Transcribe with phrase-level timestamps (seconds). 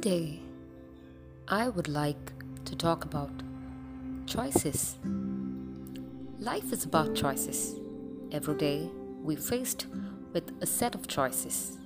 [0.00, 0.40] Today,
[1.46, 2.32] I would like
[2.64, 3.30] to talk about
[4.24, 4.96] choices.
[6.38, 7.74] Life is about choices.
[8.32, 8.88] Every day,
[9.22, 9.88] we're faced
[10.32, 11.76] with a set of choices.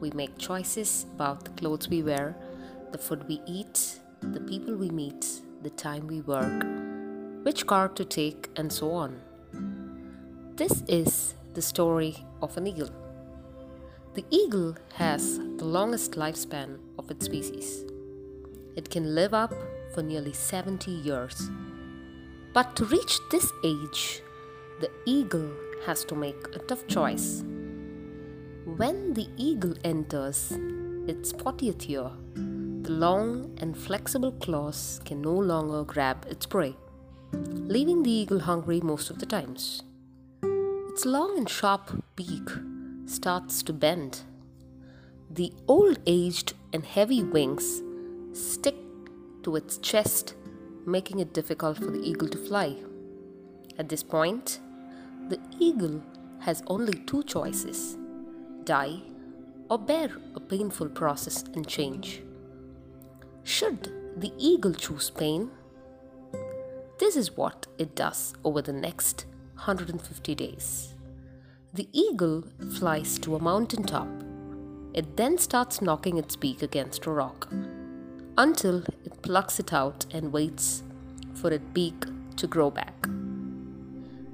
[0.00, 2.36] We make choices about the clothes we wear,
[2.92, 5.26] the food we eat, the people we meet,
[5.62, 6.62] the time we work,
[7.42, 9.18] which car to take, and so on.
[10.56, 13.05] This is the story of an eagle.
[14.16, 17.84] The eagle has the longest lifespan of its species.
[18.74, 19.52] It can live up
[19.92, 21.50] for nearly 70 years.
[22.54, 24.22] But to reach this age,
[24.80, 25.50] the eagle
[25.84, 27.44] has to make a tough choice.
[28.64, 30.50] When the eagle enters
[31.06, 36.74] its 40th year, the long and flexible claws can no longer grab its prey,
[37.34, 39.82] leaving the eagle hungry most of the times.
[40.42, 42.48] Its long and sharp beak
[43.06, 44.22] starts to bend.
[45.30, 47.82] The old aged and heavy wings
[48.32, 48.76] stick
[49.42, 50.34] to its chest,
[50.84, 52.76] making it difficult for the eagle to fly.
[53.78, 54.60] At this point,
[55.28, 56.02] the eagle
[56.40, 57.96] has only two choices
[58.64, 59.00] die
[59.70, 62.22] or bear a painful process and change.
[63.44, 65.50] Should the eagle choose pain?
[66.98, 70.95] This is what it does over the next 150 days.
[71.74, 72.44] The eagle
[72.78, 74.08] flies to a mountain top.
[74.94, 77.48] It then starts knocking its beak against a rock
[78.38, 80.82] until it plucks it out and waits
[81.34, 82.04] for its beak
[82.36, 83.08] to grow back.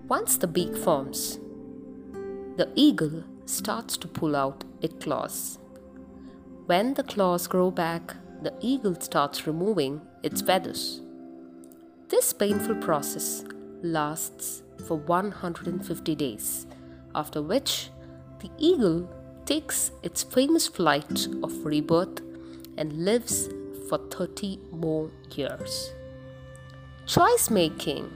[0.09, 1.39] Once the beak forms,
[2.57, 5.59] the eagle starts to pull out its claws.
[6.67, 11.01] When the claws grow back, the eagle starts removing its feathers.
[12.09, 13.45] This painful process
[13.83, 16.67] lasts for 150 days,
[17.15, 17.91] after which
[18.41, 19.09] the eagle
[19.45, 22.21] takes its famous flight of rebirth
[22.77, 23.49] and lives
[23.89, 25.93] for 30 more years.
[27.07, 28.11] Choice making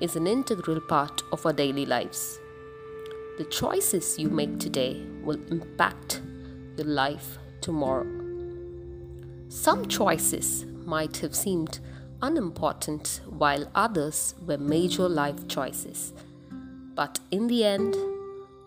[0.00, 2.38] is an integral part of our daily lives.
[3.38, 6.20] The choices you make today will impact
[6.76, 8.06] your life tomorrow.
[9.48, 11.80] Some choices might have seemed
[12.20, 16.12] unimportant while others were major life choices.
[16.94, 17.96] But in the end,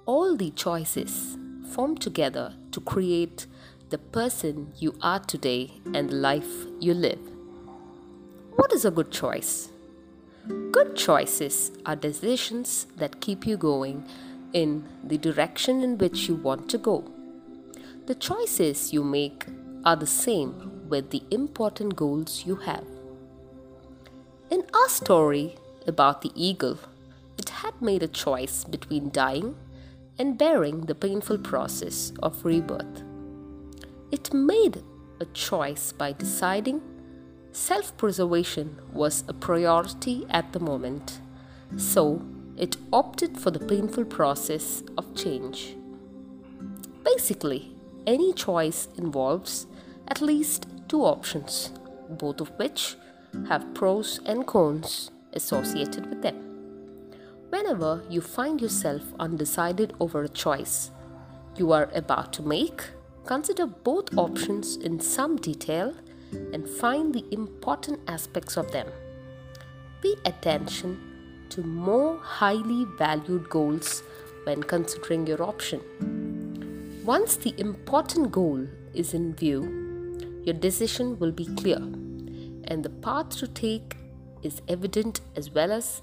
[0.06, 1.38] all the choices
[1.74, 3.46] form together to create
[3.90, 7.20] the person you are today and the life you live.
[8.56, 9.70] What is a good choice?
[10.72, 14.06] Good choices are decisions that keep you going
[14.54, 17.04] in the direction in which you want to go.
[18.08, 19.46] The choices you make
[19.86, 22.86] are the same with the important goals you have.
[24.50, 25.56] In our story
[25.88, 26.80] about the eagle,
[27.38, 29.56] it had made a choice between dying
[30.22, 33.02] and bearing the painful process of rebirth.
[34.12, 34.84] It made
[35.20, 36.80] a choice by deciding
[37.54, 41.20] self preservation was a priority at the moment,
[41.76, 42.22] so
[42.56, 45.76] it opted for the painful process of change.
[47.04, 49.66] Basically, any choice involves
[50.08, 51.72] at least two options,
[52.10, 52.96] both of which
[53.48, 56.51] have pros and cons associated with them.
[57.52, 60.90] Whenever you find yourself undecided over a choice
[61.58, 62.82] you are about to make,
[63.26, 65.94] consider both options in some detail
[66.54, 68.88] and find the important aspects of them.
[70.02, 74.02] Pay attention to more highly valued goals
[74.46, 75.82] when considering your option.
[77.04, 79.62] Once the important goal is in view,
[80.46, 81.82] your decision will be clear
[82.70, 83.98] and the path to take
[84.42, 86.02] is evident as well as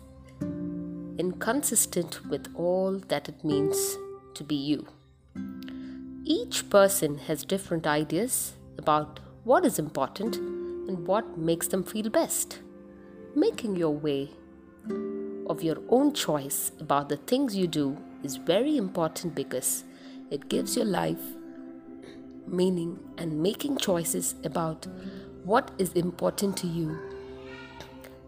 [1.18, 3.98] inconsistent with all that it means
[4.34, 4.86] to be you.
[6.24, 12.60] Each person has different ideas about what is important and what makes them feel best.
[13.34, 14.30] Making your way
[15.48, 19.84] of your own choice about the things you do is very important because
[20.30, 21.20] it gives your life
[22.46, 24.86] meaning and making choices about
[25.44, 26.98] what is important to you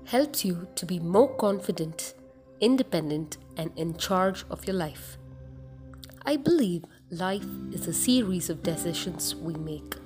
[0.04, 2.14] helps you to be more confident,
[2.60, 5.16] independent, and in charge of your life.
[6.24, 9.96] I believe life is a series of decisions we make,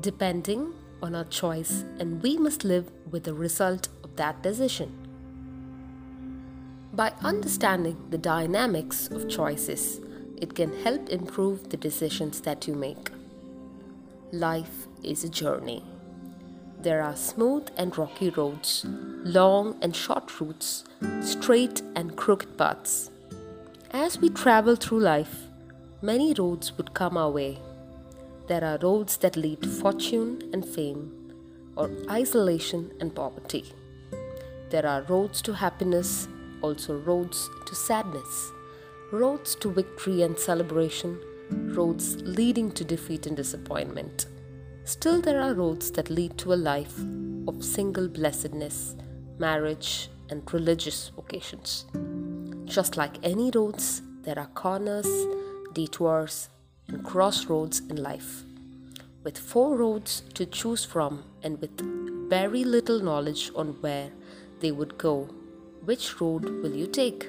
[0.00, 0.72] depending
[1.02, 4.92] on our choice, and we must live with the result of that decision.
[6.92, 10.00] By understanding the dynamics of choices,
[10.36, 13.10] it can help improve the decisions that you make.
[14.32, 15.82] Life is a journey.
[16.80, 18.84] There are smooth and rocky roads,
[19.24, 20.84] long and short routes,
[21.22, 23.10] straight and crooked paths.
[23.90, 25.48] As we travel through life,
[26.02, 27.58] many roads would come our way.
[28.46, 31.32] There are roads that lead to fortune and fame,
[31.74, 33.64] or isolation and poverty.
[34.70, 36.28] There are roads to happiness,
[36.62, 38.52] also roads to sadness,
[39.10, 41.18] roads to victory and celebration,
[41.50, 44.26] roads leading to defeat and disappointment.
[44.88, 46.98] Still, there are roads that lead to a life
[47.46, 48.96] of single blessedness,
[49.36, 51.84] marriage, and religious vocations.
[52.64, 55.06] Just like any roads, there are corners,
[55.74, 56.48] detours,
[56.88, 58.44] and crossroads in life.
[59.24, 61.78] With four roads to choose from and with
[62.30, 64.10] very little knowledge on where
[64.60, 65.28] they would go,
[65.84, 67.28] which road will you take?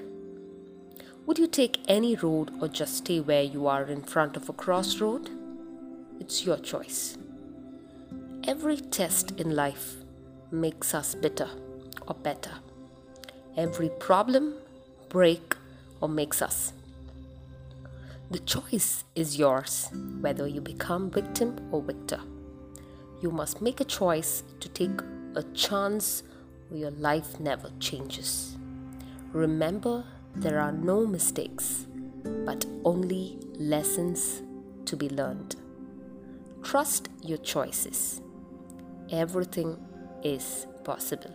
[1.26, 4.54] Would you take any road or just stay where you are in front of a
[4.54, 5.30] crossroad?
[6.22, 7.18] It's your choice.
[8.50, 9.98] Every test in life
[10.50, 11.48] makes us bitter
[12.08, 12.50] or better.
[13.56, 14.56] Every problem,
[15.08, 15.56] break,
[16.02, 16.74] or makes us.
[18.32, 22.22] The choice is yours whether you become victim or victor.
[23.22, 25.00] You must make a choice to take
[25.36, 26.24] a chance
[26.72, 28.58] or your life never changes.
[29.32, 30.04] Remember,
[30.36, 31.86] there are no mistakes,
[32.48, 34.42] but only lessons
[34.86, 35.56] to be learned.
[36.64, 38.22] Trust your choices.
[39.12, 39.78] Everything
[40.24, 41.34] is possible.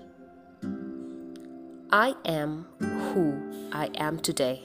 [1.90, 4.62] I am who I am today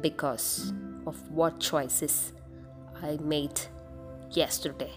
[0.00, 0.72] because
[1.06, 2.32] of what choices
[3.02, 3.60] I made
[4.30, 4.92] yesterday.